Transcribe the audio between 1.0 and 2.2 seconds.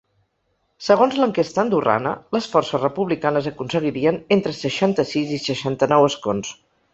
l’enquesta andorrana,